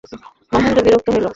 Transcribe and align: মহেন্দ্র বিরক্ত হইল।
মহেন্দ্র 0.51 0.81
বিরক্ত 0.85 1.07
হইল। 1.13 1.25